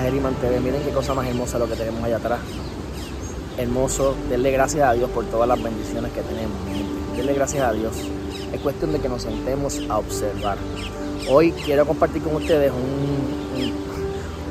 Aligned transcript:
Geriman 0.00 0.34
TV. 0.34 0.60
Miren 0.60 0.82
qué 0.82 0.90
cosa 0.90 1.12
más 1.14 1.26
hermosa 1.26 1.58
lo 1.58 1.68
que 1.68 1.76
tenemos 1.76 2.02
allá 2.02 2.16
atrás. 2.16 2.40
Hermoso. 3.58 4.14
Denle 4.28 4.50
gracias 4.50 4.88
a 4.88 4.92
Dios 4.94 5.10
por 5.10 5.24
todas 5.26 5.46
las 5.46 5.62
bendiciones 5.62 6.10
que 6.12 6.22
tenemos. 6.22 6.56
Denle 7.16 7.34
gracias 7.34 7.62
a 7.62 7.72
Dios. 7.72 7.92
Es 8.52 8.60
cuestión 8.60 8.92
de 8.92 8.98
que 9.00 9.08
nos 9.08 9.22
sentemos 9.22 9.78
a 9.88 9.98
observar. 9.98 10.56
Hoy 11.28 11.52
quiero 11.52 11.86
compartir 11.86 12.22
con 12.22 12.36
ustedes 12.36 12.72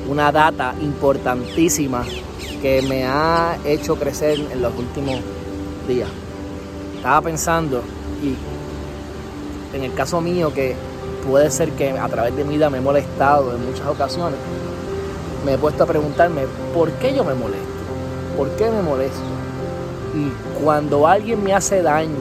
una 0.07 0.31
data 0.31 0.75
importantísima 0.81 2.05
que 2.61 2.81
me 2.83 3.05
ha 3.05 3.57
hecho 3.65 3.95
crecer 3.95 4.39
en 4.51 4.61
los 4.61 4.77
últimos 4.77 5.19
días. 5.87 6.09
Estaba 6.95 7.21
pensando 7.21 7.81
y 8.21 8.35
en 9.75 9.83
el 9.83 9.93
caso 9.93 10.21
mío 10.21 10.53
que 10.53 10.75
puede 11.29 11.51
ser 11.51 11.71
que 11.73 11.91
a 11.91 12.07
través 12.07 12.35
de 12.35 12.43
mi 12.43 12.55
vida 12.55 12.69
me 12.69 12.79
he 12.79 12.81
molestado 12.81 13.55
en 13.55 13.63
muchas 13.63 13.87
ocasiones, 13.87 14.39
me 15.45 15.53
he 15.53 15.57
puesto 15.57 15.83
a 15.83 15.87
preguntarme, 15.87 16.41
¿por 16.73 16.91
qué 16.93 17.13
yo 17.13 17.23
me 17.23 17.35
molesto? 17.35 17.67
¿Por 18.35 18.49
qué 18.51 18.69
me 18.71 18.81
molesto? 18.81 19.21
Y 20.15 20.63
cuando 20.63 21.05
alguien 21.07 21.43
me 21.43 21.53
hace 21.53 21.83
daño 21.83 22.17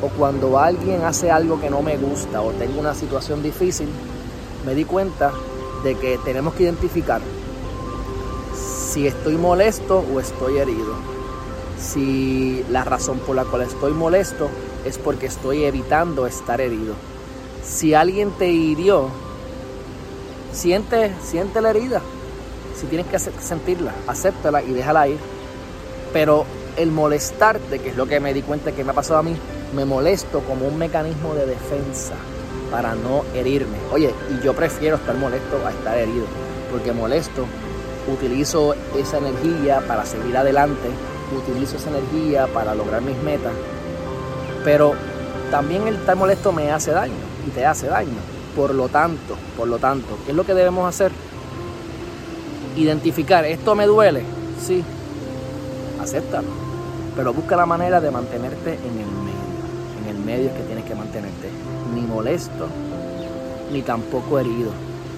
o 0.00 0.08
cuando 0.08 0.58
alguien 0.58 1.02
hace 1.02 1.30
algo 1.30 1.60
que 1.60 1.70
no 1.70 1.82
me 1.82 1.96
gusta 1.96 2.40
o 2.40 2.50
tengo 2.52 2.78
una 2.78 2.94
situación 2.94 3.42
difícil, 3.42 3.88
me 4.64 4.76
di 4.76 4.84
cuenta 4.84 5.32
de 5.82 5.96
que 5.96 6.18
tenemos 6.24 6.54
que 6.54 6.62
identificar 6.62 7.20
si 8.54 9.08
estoy 9.08 9.36
molesto 9.36 10.04
o 10.14 10.20
estoy 10.20 10.58
herido. 10.58 10.94
Si 11.80 12.64
la 12.70 12.84
razón 12.84 13.18
por 13.18 13.34
la 13.34 13.44
cual 13.44 13.62
estoy 13.62 13.92
molesto 13.92 14.48
es 14.84 14.98
porque 14.98 15.26
estoy 15.26 15.64
evitando 15.64 16.26
estar 16.26 16.60
herido. 16.60 16.94
Si 17.64 17.94
alguien 17.94 18.32
te 18.32 18.48
hirió, 18.48 19.08
siente, 20.52 21.12
siente 21.22 21.60
la 21.60 21.70
herida. 21.70 22.02
Si 22.74 22.86
tienes 22.86 23.06
que 23.06 23.18
sentirla, 23.18 23.92
acéptala 24.08 24.62
y 24.62 24.72
déjala 24.72 25.08
ir. 25.08 25.18
Pero 26.12 26.44
el 26.76 26.90
molestarte, 26.90 27.78
que 27.78 27.90
es 27.90 27.96
lo 27.96 28.06
que 28.06 28.18
me 28.18 28.34
di 28.34 28.42
cuenta 28.42 28.72
que 28.72 28.82
me 28.82 28.90
ha 28.90 28.94
pasado 28.94 29.20
a 29.20 29.22
mí, 29.22 29.36
me 29.74 29.84
molesto 29.84 30.40
como 30.40 30.66
un 30.66 30.76
mecanismo 30.76 31.34
de 31.34 31.46
defensa 31.46 32.14
para 32.70 32.94
no 32.94 33.24
herirme. 33.34 33.78
Oye, 33.92 34.12
y 34.30 34.44
yo 34.44 34.54
prefiero 34.54 34.96
estar 34.96 35.14
molesto 35.14 35.64
a 35.64 35.70
estar 35.70 35.96
herido, 35.96 36.26
porque 36.70 36.92
molesto, 36.92 37.46
utilizo 38.12 38.74
esa 38.96 39.18
energía 39.18 39.80
para 39.86 40.04
seguir 40.04 40.36
adelante, 40.36 40.88
utilizo 41.36 41.76
esa 41.76 41.90
energía 41.90 42.48
para 42.48 42.74
lograr 42.74 43.02
mis 43.02 43.16
metas, 43.18 43.52
pero 44.64 44.94
también 45.50 45.86
el 45.86 45.96
estar 45.96 46.16
molesto 46.16 46.52
me 46.52 46.72
hace 46.72 46.90
daño 46.90 47.31
y 47.46 47.50
te 47.50 47.66
hace 47.66 47.86
daño. 47.86 48.18
Por 48.56 48.74
lo 48.74 48.88
tanto, 48.88 49.36
por 49.56 49.68
lo 49.68 49.78
tanto, 49.78 50.18
¿qué 50.24 50.32
es 50.32 50.36
lo 50.36 50.44
que 50.44 50.54
debemos 50.54 50.88
hacer? 50.88 51.10
Identificar, 52.76 53.44
¿esto 53.44 53.74
me 53.74 53.86
duele? 53.86 54.22
Sí, 54.60 54.84
acéptalo, 56.00 56.48
pero 57.16 57.32
busca 57.32 57.56
la 57.56 57.66
manera 57.66 58.00
de 58.00 58.10
mantenerte 58.10 58.74
en 58.74 58.98
el 58.98 59.06
medio. 59.06 59.32
En 60.02 60.16
el 60.16 60.24
medio 60.24 60.50
es 60.50 60.56
que 60.56 60.62
tienes 60.64 60.84
que 60.84 60.94
mantenerte, 60.94 61.48
ni 61.94 62.02
molesto, 62.02 62.68
ni 63.72 63.82
tampoco 63.82 64.38
herido. 64.38 64.70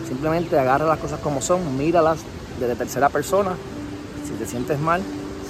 Simplemente 0.06 0.58
agarra 0.58 0.86
las 0.86 0.98
cosas 0.98 1.20
como 1.20 1.40
son, 1.40 1.76
míralas 1.76 2.18
desde 2.60 2.76
tercera 2.76 3.08
persona. 3.08 3.56
Si 4.24 4.32
te 4.32 4.46
sientes 4.46 4.78
mal, 4.78 5.02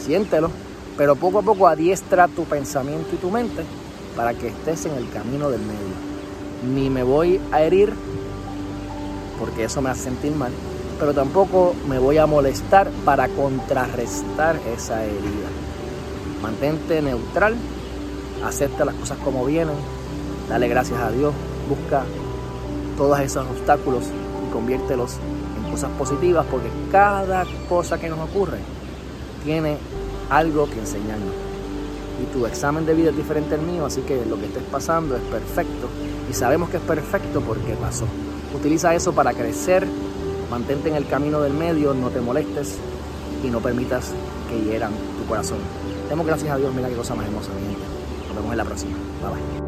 siéntelo, 0.05 0.51
pero 0.97 1.17
poco 1.17 1.41
a 1.41 1.43
poco 1.43 1.67
adiestra 1.67 2.29
tu 2.29 2.45
pensamiento 2.45 3.15
y 3.15 3.19
tu 3.19 3.31
mente 3.31 3.65
para 4.17 4.33
que 4.35 4.49
estés 4.49 4.87
en 4.87 4.95
el 4.95 5.11
camino 5.11 5.51
del 5.51 5.61
medio. 5.61 6.14
Ni 6.73 6.89
me 6.89 7.03
voy 7.03 7.41
a 7.53 7.63
herir, 7.63 7.93
porque 9.39 9.65
eso 9.65 9.83
me 9.83 9.91
hace 9.91 10.05
sentir 10.05 10.33
mal, 10.33 10.53
pero 10.99 11.13
tampoco 11.13 11.75
me 11.89 11.99
voy 11.99 12.19
a 12.19 12.27
molestar 12.27 12.89
para 13.05 13.29
contrarrestar 13.29 14.59
esa 14.75 15.05
herida. 15.05 15.49
Mantente 16.43 17.03
neutral, 17.03 17.55
acepta 18.45 18.85
las 18.85 18.95
cosas 18.95 19.19
como 19.19 19.45
vienen, 19.45 19.77
dale 20.49 20.69
gracias 20.69 21.01
a 21.01 21.11
Dios, 21.11 21.35
busca 21.69 22.05
todos 22.97 23.19
esos 23.21 23.47
obstáculos 23.47 24.05
y 24.47 24.53
conviértelos 24.53 25.19
en 25.59 25.71
cosas 25.71 25.91
positivas, 25.99 26.47
porque 26.51 26.69
cada 26.91 27.45
cosa 27.69 27.99
que 27.99 28.09
nos 28.09 28.21
ocurre 28.21 28.59
tiene 29.45 29.77
algo 30.31 30.69
que 30.71 30.79
enseñarnos 30.79 31.35
y 32.23 32.33
tu 32.33 32.47
examen 32.47 32.87
de 32.87 32.95
vida 32.95 33.11
es 33.11 33.17
diferente 33.17 33.55
al 33.55 33.63
mío, 33.63 33.87
así 33.87 34.03
que 34.03 34.25
lo 34.25 34.39
que 34.39 34.47
estés 34.47 34.63
pasando 34.71 35.17
es 35.17 35.23
perfecto 35.23 35.89
y 36.29 36.35
sabemos 36.35 36.71
que 36.71 36.79
es 36.79 36.83
perfecto 36.83 37.41
porque 37.41 37.75
pasó. 37.75 38.07
Utiliza 38.55 38.95
eso 38.95 39.13
para 39.13 39.33
crecer, 39.33 39.87
mantente 40.51 40.89
en 40.89 40.97
el 40.97 41.07
camino 41.07 41.41
del 41.41 41.53
medio, 41.53 41.95
no 41.95 42.11
te 42.11 42.21
molestes 42.21 42.77
y 43.43 43.49
no 43.49 43.61
permitas 43.61 44.13
que 44.49 44.61
hieran 44.61 44.93
tu 44.93 45.27
corazón. 45.29 45.59
Demos 46.09 46.27
gracias 46.27 46.51
a 46.51 46.57
Dios, 46.57 46.75
mira 46.75 46.89
qué 46.89 46.95
cosa 46.95 47.15
más 47.15 47.27
hermosa, 47.27 47.51
mi 47.55 47.75
Nos 48.27 48.37
vemos 48.37 48.53
en 48.53 48.59
la 48.59 48.65
próxima. 48.65 48.97
Bye 49.23 49.31
bye. 49.31 49.64